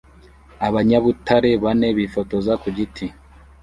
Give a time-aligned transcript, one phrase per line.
[0.67, 3.05] abanyabutare bane bifotoza ku giti